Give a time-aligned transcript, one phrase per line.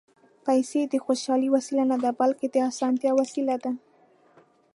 [0.45, 3.71] پېسې د خوشالۍ وسیله نه ده، بلکې د اسانتیا وسیله ده.